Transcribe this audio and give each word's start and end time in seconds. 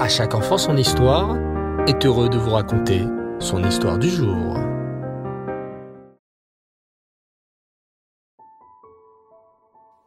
À 0.00 0.08
chaque 0.08 0.34
enfant 0.34 0.56
son 0.56 0.78
histoire 0.78 1.36
est 1.86 2.06
heureux 2.06 2.30
de 2.30 2.38
vous 2.38 2.52
raconter 2.52 3.04
son 3.38 3.62
histoire 3.62 3.98
du 3.98 4.08
jour. 4.08 4.56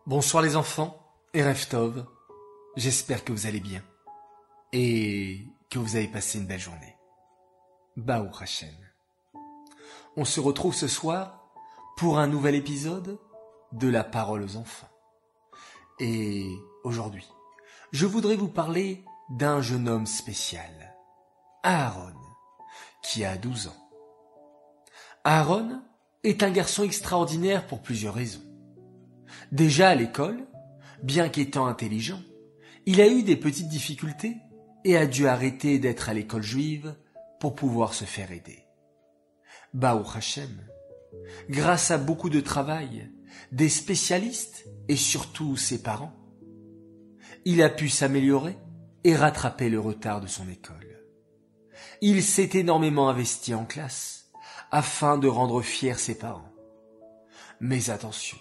Bonsoir 0.08 0.42
les 0.42 0.56
enfants 0.56 0.98
et 1.36 1.44
Reftov, 1.44 2.08
j'espère 2.76 3.24
que 3.24 3.32
vous 3.34 3.46
allez 3.46 3.60
bien 3.60 3.84
et 4.72 5.46
que 5.70 5.78
vous 5.78 5.96
avez 5.96 6.08
passé 6.08 6.40
une 6.40 6.48
belle 6.48 6.60
journée. 6.60 6.98
Baou 7.96 8.32
Hashem. 8.42 8.74
On 10.18 10.26
se 10.26 10.40
retrouve 10.40 10.74
ce 10.74 10.88
soir 10.88 11.52
pour 11.98 12.18
un 12.18 12.26
nouvel 12.26 12.56
épisode 12.56 13.20
de 13.74 13.90
la 13.90 14.04
parole 14.04 14.42
aux 14.42 14.56
enfants. 14.56 14.90
Et 16.00 16.50
aujourd'hui, 16.84 17.30
je 17.92 18.08
voudrais 18.08 18.36
vous 18.36 18.50
parler 18.50 19.06
d'un 19.34 19.62
jeune 19.62 19.90
homme 19.90 20.06
spécial, 20.06 20.96
Aaron, 21.64 22.14
qui 23.02 23.26
a 23.26 23.36
12 23.36 23.68
ans. 23.68 23.90
Aaron 25.24 25.82
est 26.24 26.44
un 26.44 26.52
garçon 26.52 26.84
extraordinaire 26.84 27.66
pour 27.66 27.82
plusieurs 27.82 28.14
raisons. 28.14 28.44
Déjà 29.52 29.90
à 29.90 29.96
l'école, 29.96 30.46
bien 31.02 31.30
qu'étant 31.30 31.66
intelligent, 31.66 32.22
il 32.86 33.02
a 33.02 33.08
eu 33.08 33.24
des 33.24 33.36
petites 33.36 33.70
difficultés 33.70 34.38
et 34.84 34.98
a 34.98 35.08
dû 35.08 35.28
arrêter 35.28 35.80
d'être 35.80 36.10
à 36.10 36.14
l'école 36.14 36.44
juive 36.44 36.96
pour 37.40 37.56
pouvoir 37.56 37.96
se 37.96 38.06
faire 38.06 38.32
aider. 38.32 38.60
Baou 39.74 40.04
Hashem, 40.14 40.62
grâce 41.50 41.90
à 41.90 41.98
beaucoup 41.98 42.30
de 42.30 42.40
travail, 42.40 43.10
des 43.52 43.70
spécialistes 43.70 44.66
et 44.90 44.96
surtout 44.96 45.58
ses 45.58 45.82
parents, 45.82 46.14
il 47.46 47.64
a 47.64 47.70
pu 47.70 47.90
s'améliorer 47.90 48.56
et 49.04 49.16
rattraper 49.16 49.70
le 49.70 49.80
retard 49.80 50.22
de 50.22 50.28
son 50.28 50.48
école. 50.50 51.02
Il 52.02 52.24
s'est 52.24 52.52
énormément 52.54 53.10
investi 53.10 53.54
en 53.54 53.66
classe 53.66 54.32
afin 54.72 55.18
de 55.18 55.28
rendre 55.28 55.62
fiers 55.62 55.96
ses 55.96 56.18
parents. 56.18 56.52
Mais 57.60 57.90
attention, 57.90 58.38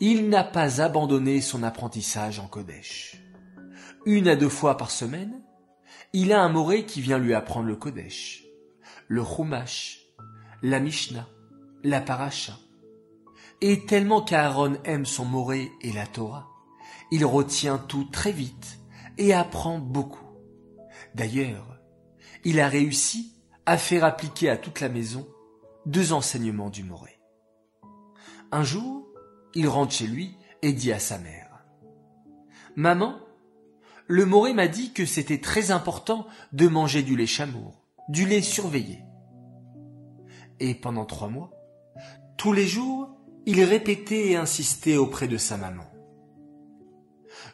il 0.00 0.28
n'a 0.28 0.44
pas 0.44 0.80
abandonné 0.80 1.40
son 1.40 1.62
apprentissage 1.62 2.38
en 2.38 2.46
Kodesh. 2.46 3.22
Une 4.04 4.28
à 4.28 4.36
deux 4.36 4.48
fois 4.48 4.76
par 4.76 4.90
semaine, 4.90 5.42
il 6.12 6.32
a 6.32 6.40
un 6.40 6.48
moré 6.48 6.84
qui 6.84 7.00
vient 7.00 7.18
lui 7.18 7.34
apprendre 7.34 7.66
le 7.66 7.76
Kodesh, 7.76 8.44
le 9.08 9.24
Chumash, 9.24 10.00
la 10.62 10.80
Mishnah, 10.80 11.28
la 11.82 12.00
Paracha. 12.00 12.58
Et 13.60 13.86
tellement 13.86 14.20
qu'Aaron 14.20 14.76
aime 14.84 15.06
son 15.06 15.24
moré 15.24 15.70
et 15.80 15.92
la 15.92 16.06
Torah, 16.06 16.48
il 17.10 17.24
retient 17.24 17.78
tout 17.78 18.04
très 18.04 18.32
vite 18.32 18.78
et 19.18 19.32
apprend 19.32 19.78
beaucoup. 19.78 20.26
D'ailleurs, 21.14 21.80
il 22.44 22.60
a 22.60 22.68
réussi 22.68 23.32
à 23.64 23.78
faire 23.78 24.04
appliquer 24.04 24.48
à 24.48 24.56
toute 24.56 24.80
la 24.80 24.88
maison 24.88 25.26
deux 25.86 26.12
enseignements 26.12 26.70
du 26.70 26.84
Moré. 26.84 27.18
Un 28.52 28.62
jour, 28.62 29.06
il 29.54 29.68
rentre 29.68 29.92
chez 29.92 30.06
lui 30.06 30.36
et 30.62 30.72
dit 30.72 30.92
à 30.92 30.98
sa 30.98 31.18
mère 31.18 31.64
Maman, 32.76 33.18
le 34.06 34.26
Moré 34.26 34.52
m'a 34.52 34.68
dit 34.68 34.92
que 34.92 35.06
c'était 35.06 35.40
très 35.40 35.70
important 35.70 36.26
de 36.52 36.68
manger 36.68 37.02
du 37.02 37.16
lait 37.16 37.26
chamour, 37.26 37.82
du 38.08 38.26
lait 38.26 38.42
surveillé. 38.42 39.02
Et 40.60 40.74
pendant 40.74 41.04
trois 41.04 41.28
mois, 41.28 41.50
tous 42.36 42.52
les 42.52 42.66
jours, 42.66 43.16
il 43.46 43.62
répétait 43.64 44.30
et 44.30 44.36
insistait 44.36 44.96
auprès 44.96 45.26
de 45.26 45.36
sa 45.36 45.56
maman. 45.56 45.84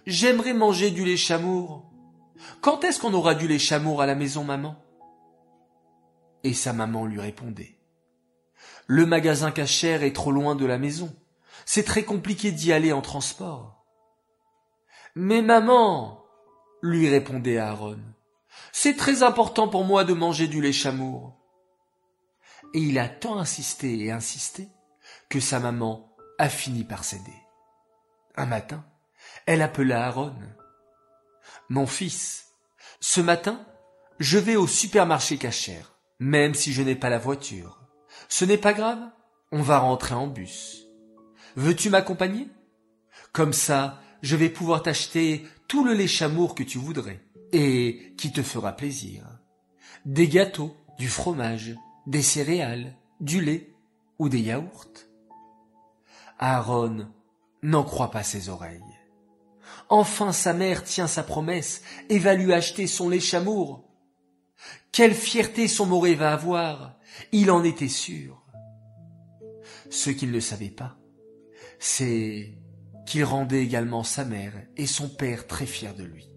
J'aimerais 0.07 0.55
manger 0.55 0.91
du 0.91 1.05
lait 1.05 1.17
chamour. 1.17 1.91
Quand 2.61 2.85
est-ce 2.85 3.01
qu'on 3.01 3.15
aura 3.15 3.35
du 3.35 3.47
lait 3.49 3.59
chamour 3.59 4.03
à 4.03 4.07
la 4.07 4.15
maison, 4.15 4.45
maman? 4.45 4.77
Et 6.45 6.55
sa 6.55 6.73
maman 6.73 7.07
lui 7.07 7.21
répondait. 7.21 7.79
Le 8.87 9.07
magasin 9.07 9.53
cachère 9.53 10.03
est 10.03 10.15
trop 10.15 10.33
loin 10.33 10.55
de 10.55 10.67
la 10.67 10.79
maison. 10.79 11.15
C'est 11.65 11.85
très 11.85 12.03
compliqué 12.03 12.51
d'y 12.51 12.73
aller 12.73 12.93
en 12.93 13.01
transport. 13.01 13.85
Mais 15.15 15.43
maman, 15.43 16.25
lui 16.83 17.09
répondait 17.09 17.59
Aaron, 17.59 18.01
c'est 18.73 18.97
très 18.97 19.23
important 19.23 19.69
pour 19.69 19.85
moi 19.85 20.05
de 20.05 20.15
manger 20.15 20.49
du 20.49 20.61
lait 20.61 20.73
chamour. 20.73 21.39
Et 22.75 22.81
il 22.81 22.99
a 22.99 23.09
tant 23.09 23.39
insisté 23.39 23.99
et 24.01 24.11
insisté 24.11 24.69
que 25.29 25.41
sa 25.41 25.61
maman 25.61 26.15
a 26.39 26.49
fini 26.49 26.85
par 26.85 27.05
céder. 27.05 27.37
Un 28.37 28.47
matin, 28.47 28.85
elle 29.47 29.63
appela 29.63 30.07
Aaron. 30.07 30.35
Mon 31.69 31.87
fils, 31.87 32.47
ce 33.01 33.21
matin, 33.21 33.65
je 34.19 34.39
vais 34.39 34.57
au 34.57 34.67
supermarché 34.67 35.37
cachère, 35.39 35.95
même 36.19 36.55
si 36.55 36.73
je 36.73 36.83
n'ai 36.83 36.95
pas 36.95 37.11
la 37.11 37.19
voiture. 37.19 37.81
Ce 38.29 38.45
n'est 38.45 38.59
pas 38.59 38.73
grave, 38.73 39.01
on 39.51 39.63
va 39.63 39.79
rentrer 39.79 40.15
en 40.15 40.27
bus. 40.27 40.87
Veux-tu 41.57 41.91
m'accompagner? 41.91 42.49
Comme 43.33 43.53
ça, 43.53 44.01
je 44.23 44.37
vais 44.37 44.49
pouvoir 44.49 44.83
t'acheter 44.83 45.47
tout 45.69 45.85
le 45.85 45.95
lait 45.95 46.07
chamour 46.07 46.55
que 46.55 46.63
tu 46.63 46.79
voudrais 46.79 47.21
et 47.53 48.15
qui 48.17 48.33
te 48.33 48.43
fera 48.43 48.73
plaisir. 48.73 49.25
Des 50.05 50.29
gâteaux, 50.29 50.77
du 50.99 51.09
fromage, 51.09 51.75
des 52.07 52.23
céréales, 52.23 52.97
du 53.21 53.41
lait 53.41 53.75
ou 54.19 54.29
des 54.29 54.41
yaourts. 54.41 54.87
Aaron 56.39 57.09
n'en 57.63 57.85
croit 57.85 58.11
pas 58.11 58.23
ses 58.23 58.49
oreilles. 58.49 58.81
Enfin 59.89 60.33
sa 60.33 60.53
mère 60.53 60.85
tient 60.85 61.07
sa 61.07 61.23
promesse 61.23 61.83
et 62.09 62.19
va 62.19 62.35
lui 62.35 62.53
acheter 62.53 62.87
son 62.87 63.09
lait 63.09 63.21
chamour. 63.21 63.89
Quelle 64.91 65.15
fierté 65.15 65.69
son 65.69 65.87
moré 65.87 66.15
va 66.15 66.33
avoir, 66.33 66.99
il 67.33 67.51
en 67.51 67.65
était 67.65 67.89
sûr. 67.89 68.43
Ce 69.91 70.11
qu'il 70.11 70.31
ne 70.31 70.41
savait 70.41 70.71
pas, 70.71 70.97
c'est 71.79 72.59
qu'il 73.07 73.25
rendait 73.25 73.63
également 73.63 74.05
sa 74.05 74.25
mère 74.25 74.55
et 74.77 74.87
son 74.87 75.09
père 75.09 75.47
très 75.47 75.67
fiers 75.67 75.95
de 75.95 76.05
lui, 76.05 76.31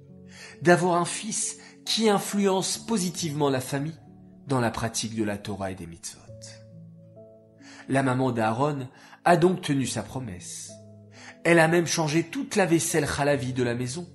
d'avoir 0.62 0.96
un 0.96 1.06
fils 1.06 1.58
qui 1.86 2.10
influence 2.10 2.78
positivement 2.78 3.50
la 3.50 3.62
famille 3.62 4.00
dans 4.48 4.60
la 4.60 4.72
pratique 4.72 5.16
de 5.16 5.24
la 5.24 5.38
Torah 5.38 5.72
et 5.72 5.76
des 5.76 5.88
mitzvot. 5.88 6.22
La 7.88 8.02
maman 8.02 8.32
d'Aaron 8.32 8.88
a 9.24 9.38
donc 9.38 9.62
tenu 9.62 9.86
sa 9.86 10.02
promesse. 10.02 10.72
Elle 11.46 11.60
a 11.60 11.68
même 11.68 11.86
changé 11.86 12.24
toute 12.24 12.56
la 12.56 12.66
vaisselle 12.66 13.06
khalavi 13.06 13.54
de 13.54 13.62
la 13.62 13.76
maison 13.76 14.10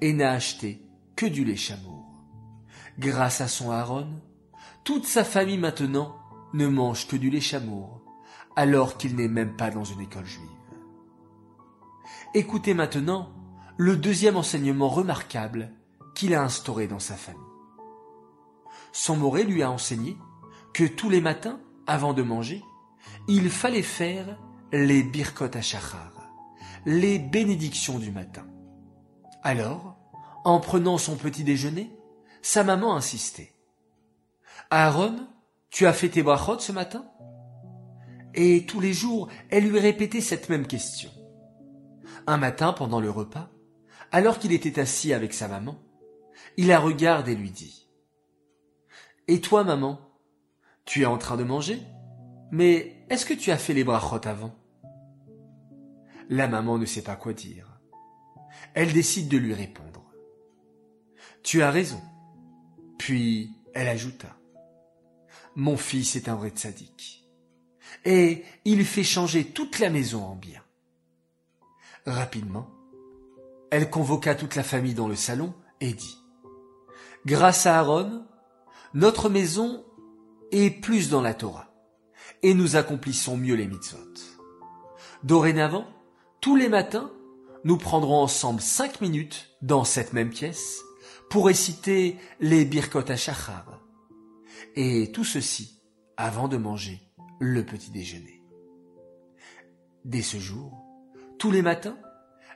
et 0.00 0.14
n'a 0.14 0.32
acheté 0.32 0.82
que 1.14 1.26
du 1.26 1.44
lait 1.44 1.56
chamour. 1.56 2.06
Grâce 2.98 3.42
à 3.42 3.48
son 3.48 3.70
Aaron, 3.70 4.08
toute 4.82 5.04
sa 5.04 5.24
famille 5.24 5.58
maintenant 5.58 6.16
ne 6.54 6.66
mange 6.66 7.06
que 7.06 7.16
du 7.16 7.28
lait 7.28 7.42
chamour, 7.42 8.00
alors 8.56 8.96
qu'il 8.96 9.14
n'est 9.14 9.28
même 9.28 9.56
pas 9.56 9.70
dans 9.70 9.84
une 9.84 10.00
école 10.00 10.24
juive. 10.24 10.48
Écoutez 12.32 12.72
maintenant 12.72 13.30
le 13.76 13.96
deuxième 13.96 14.38
enseignement 14.38 14.88
remarquable 14.88 15.70
qu'il 16.14 16.32
a 16.32 16.42
instauré 16.42 16.86
dans 16.86 16.98
sa 16.98 17.14
famille. 17.14 17.42
Son 18.92 19.16
moré 19.16 19.44
lui 19.44 19.62
a 19.62 19.70
enseigné 19.70 20.16
que 20.72 20.84
tous 20.84 21.10
les 21.10 21.20
matins, 21.20 21.60
avant 21.86 22.14
de 22.14 22.22
manger, 22.22 22.64
il 23.28 23.50
fallait 23.50 23.82
faire 23.82 24.38
les 24.72 25.02
birkot 25.02 25.52
shachar 25.60 26.17
les 26.88 27.18
bénédictions 27.18 27.98
du 27.98 28.10
matin. 28.10 28.46
Alors, 29.42 29.98
en 30.46 30.58
prenant 30.58 30.96
son 30.96 31.16
petit 31.16 31.44
déjeuner, 31.44 31.94
sa 32.40 32.64
maman 32.64 32.96
insistait. 32.96 33.52
Aaron, 34.70 35.28
tu 35.68 35.86
as 35.86 35.92
fait 35.92 36.08
tes 36.08 36.22
brachot 36.22 36.58
ce 36.58 36.72
matin? 36.72 37.04
Et 38.32 38.64
tous 38.64 38.80
les 38.80 38.94
jours, 38.94 39.28
elle 39.50 39.68
lui 39.68 39.78
répétait 39.78 40.22
cette 40.22 40.48
même 40.48 40.66
question. 40.66 41.10
Un 42.26 42.38
matin, 42.38 42.72
pendant 42.72 43.00
le 43.00 43.10
repas, 43.10 43.50
alors 44.10 44.38
qu'il 44.38 44.54
était 44.54 44.80
assis 44.80 45.12
avec 45.12 45.34
sa 45.34 45.46
maman, 45.46 45.76
il 46.56 46.68
la 46.68 46.78
regarde 46.78 47.28
et 47.28 47.34
lui 47.34 47.50
dit 47.50 47.86
Et 49.26 49.42
toi, 49.42 49.62
maman, 49.62 50.00
tu 50.86 51.02
es 51.02 51.06
en 51.06 51.18
train 51.18 51.36
de 51.36 51.44
manger? 51.44 51.82
Mais 52.50 53.04
est-ce 53.10 53.26
que 53.26 53.34
tu 53.34 53.50
as 53.50 53.58
fait 53.58 53.74
les 53.74 53.84
brachot 53.84 54.26
avant? 54.26 54.54
La 56.28 56.48
maman 56.48 56.78
ne 56.78 56.86
sait 56.86 57.02
pas 57.02 57.16
quoi 57.16 57.32
dire. 57.32 57.80
Elle 58.74 58.92
décide 58.92 59.28
de 59.28 59.38
lui 59.38 59.54
répondre. 59.54 60.04
Tu 61.42 61.62
as 61.62 61.70
raison. 61.70 62.00
Puis 62.98 63.52
elle 63.74 63.88
ajouta. 63.88 64.36
Mon 65.54 65.76
fils 65.76 66.16
est 66.16 66.28
un 66.28 66.34
vrai 66.34 66.52
sadique. 66.54 67.28
Et 68.04 68.44
il 68.64 68.84
fait 68.84 69.04
changer 69.04 69.44
toute 69.44 69.78
la 69.78 69.90
maison 69.90 70.22
en 70.24 70.36
bien. 70.36 70.62
Rapidement, 72.06 72.70
elle 73.70 73.90
convoqua 73.90 74.34
toute 74.34 74.54
la 74.54 74.62
famille 74.62 74.94
dans 74.94 75.08
le 75.08 75.16
salon 75.16 75.54
et 75.80 75.92
dit 75.92 76.18
Grâce 77.26 77.66
à 77.66 77.78
Aaron, 77.78 78.24
notre 78.94 79.28
maison 79.28 79.84
est 80.52 80.70
plus 80.70 81.10
dans 81.10 81.20
la 81.20 81.34
Torah 81.34 81.74
et 82.42 82.54
nous 82.54 82.76
accomplissons 82.76 83.36
mieux 83.36 83.54
les 83.54 83.66
mitzvot. 83.66 83.98
Dorénavant, 85.22 85.86
tous 86.40 86.56
les 86.56 86.68
matins, 86.68 87.10
nous 87.64 87.76
prendrons 87.76 88.22
ensemble 88.22 88.60
cinq 88.60 89.00
minutes 89.00 89.50
dans 89.62 89.84
cette 89.84 90.12
même 90.12 90.30
pièce 90.30 90.80
pour 91.30 91.46
réciter 91.46 92.16
les 92.40 92.64
Birkot 92.64 93.10
HaShachar. 93.10 93.80
Et 94.76 95.10
tout 95.12 95.24
ceci 95.24 95.82
avant 96.16 96.48
de 96.48 96.56
manger 96.56 97.00
le 97.40 97.64
petit 97.64 97.90
déjeuner. 97.90 98.42
Dès 100.04 100.22
ce 100.22 100.38
jour, 100.38 100.84
tous 101.38 101.50
les 101.50 101.62
matins, 101.62 101.98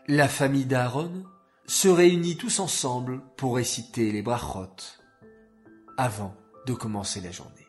la 0.09 0.29
famille 0.29 0.65
d'Aaron 0.65 1.25
se 1.67 1.89
réunit 1.89 2.37
tous 2.37 2.61
ensemble 2.61 3.23
pour 3.37 3.57
réciter 3.57 4.11
les 4.13 4.23
brachot 4.23 4.75
avant 5.97 6.35
de 6.67 6.73
commencer 6.73 7.21
la 7.21 7.31
journée. 7.31 7.67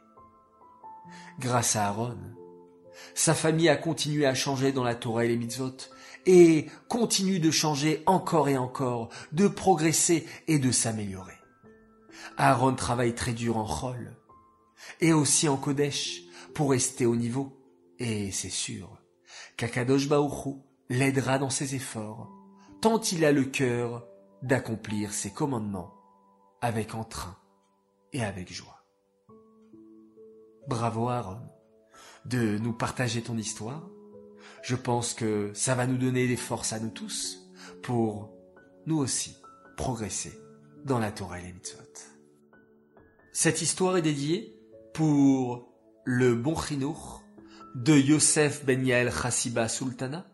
Grâce 1.40 1.76
à 1.76 1.88
Aaron, 1.88 2.18
sa 3.14 3.34
famille 3.34 3.70
a 3.70 3.76
continué 3.76 4.26
à 4.26 4.34
changer 4.34 4.72
dans 4.72 4.84
la 4.84 4.96
Torah 4.96 5.26
et 5.26 5.28
les 5.28 5.38
mitzvot 5.38 5.78
et 6.26 6.68
continue 6.88 7.40
de 7.40 7.52
changer 7.52 8.04
encore 8.06 8.50
et 8.50 8.58
encore, 8.58 9.10
de 9.32 9.48
progresser 9.48 10.26
et 10.48 10.60
de 10.60 10.72
s'améliorer. 10.72 11.38
Aaron 12.38 12.76
travaille 12.76 13.16
très 13.16 13.34
dur 13.34 13.58
en 13.58 13.66
Chol 13.66 14.16
et 15.02 15.14
aussi 15.14 15.48
en 15.48 15.58
Kodesh 15.58 16.22
pour 16.54 16.72
rester 16.72 17.06
au 17.06 17.16
niveau 17.16 17.58
et 18.00 18.32
c'est 18.32 18.50
sûr 18.50 18.98
qu'Akadosh 19.58 20.08
Baoru 20.08 20.56
l'aidera 20.90 21.38
dans 21.38 21.50
ses 21.50 21.76
efforts 21.76 22.30
tant 22.82 23.00
il 23.00 23.24
a 23.26 23.32
le 23.32 23.44
cœur 23.44 24.06
d'accomplir 24.42 25.14
ses 25.14 25.32
commandements 25.32 25.94
avec 26.62 26.96
entrain 26.96 27.38
et 28.12 28.24
avec 28.24 28.52
joie. 28.52 28.86
Bravo 30.68 31.10
Aaron 31.10 31.42
de 32.26 32.58
nous 32.58 32.74
partager 32.74 33.22
ton 33.22 33.38
histoire. 33.38 33.90
Je 34.62 34.76
pense 34.76 35.14
que 35.14 35.52
ça 35.54 35.76
va 35.76 35.88
nous 35.88 35.98
donner 35.98 36.28
des 36.28 36.38
forces 36.38 36.74
à 36.74 36.80
nous 36.80 36.90
tous 36.90 37.50
pour 37.82 38.34
nous 38.86 38.98
aussi 38.98 39.36
progresser 39.78 40.38
dans 40.86 41.00
la 41.00 41.12
Torah 41.12 41.40
et 41.40 41.44
les 41.44 41.54
mitzvot. 41.54 41.80
Cette 43.32 43.62
histoire 43.62 43.98
est 43.98 44.02
dédiée 44.02 44.56
pour 44.94 45.74
le 46.06 46.36
bon 46.36 46.56
chinour 46.56 47.24
de 47.76 47.98
Yosef 47.98 48.66
Ben 48.66 48.86
Yael 48.86 49.12
Chassiba 49.12 49.68
Sultana 49.68 50.28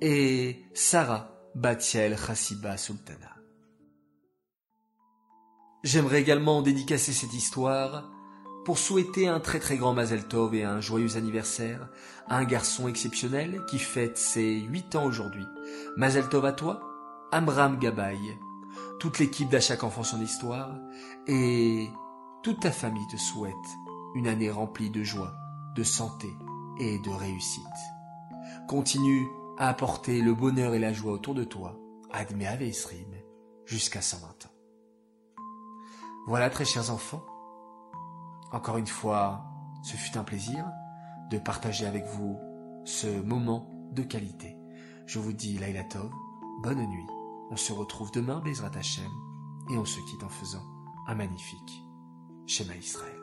et 0.00 0.64
Sarah 0.72 1.30
Batiel 1.54 2.16
Chassiba 2.16 2.76
Sultana. 2.76 3.36
J'aimerais 5.82 6.22
également 6.22 6.62
dédicacer 6.62 7.12
cette 7.12 7.34
histoire 7.34 8.10
pour 8.64 8.78
souhaiter 8.78 9.28
un 9.28 9.40
très 9.40 9.60
très 9.60 9.76
grand 9.76 9.92
Mazel 9.92 10.24
Tov 10.24 10.54
et 10.54 10.64
un 10.64 10.80
joyeux 10.80 11.16
anniversaire 11.16 11.88
à 12.28 12.38
un 12.38 12.44
garçon 12.44 12.88
exceptionnel 12.88 13.60
qui 13.68 13.78
fête 13.78 14.16
ses 14.16 14.60
8 14.60 14.96
ans 14.96 15.04
aujourd'hui. 15.04 15.44
Mazel 15.96 16.28
Tov 16.28 16.46
à 16.46 16.52
toi, 16.52 16.80
Amram 17.30 17.78
Gabay, 17.78 18.16
toute 18.98 19.18
l'équipe 19.18 19.50
d'À 19.50 19.60
chaque 19.60 19.84
enfant 19.84 20.02
son 20.02 20.20
histoire 20.20 20.70
et 21.26 21.88
toute 22.42 22.60
ta 22.60 22.72
famille 22.72 23.06
te 23.10 23.16
souhaite 23.16 23.52
une 24.14 24.28
année 24.28 24.50
remplie 24.50 24.90
de 24.90 25.02
joie, 25.02 25.34
de 25.74 25.82
santé 25.82 26.28
et 26.80 26.98
de 26.98 27.10
réussite. 27.10 27.62
Continue 28.66 29.28
à 29.58 29.68
apporter 29.68 30.20
le 30.20 30.34
bonheur 30.34 30.74
et 30.74 30.78
la 30.78 30.92
joie 30.92 31.12
autour 31.12 31.34
de 31.34 31.44
toi, 31.44 31.78
Admet 32.12 32.46
Aveisrim, 32.46 33.12
jusqu'à 33.66 34.00
120 34.00 34.46
ans. 34.46 34.54
Voilà, 36.26 36.48
très 36.48 36.64
chers 36.64 36.90
enfants. 36.90 37.24
Encore 38.54 38.76
une 38.76 38.86
fois, 38.86 39.44
ce 39.82 39.96
fut 39.96 40.16
un 40.16 40.22
plaisir 40.22 40.64
de 41.28 41.38
partager 41.38 41.86
avec 41.86 42.06
vous 42.06 42.38
ce 42.84 43.20
moment 43.20 43.68
de 43.90 44.04
qualité. 44.04 44.56
Je 45.06 45.18
vous 45.18 45.32
dis 45.32 45.58
Laila 45.58 45.82
Tov, 45.82 46.08
bonne 46.62 46.86
nuit. 46.86 47.06
On 47.50 47.56
se 47.56 47.72
retrouve 47.72 48.12
demain, 48.12 48.40
Bezrat 48.44 48.70
Hashem, 48.76 49.10
et 49.72 49.76
on 49.76 49.84
se 49.84 49.98
quitte 50.08 50.22
en 50.22 50.28
faisant 50.28 50.62
un 51.08 51.16
magnifique 51.16 51.84
schéma 52.46 52.76
Israël. 52.76 53.13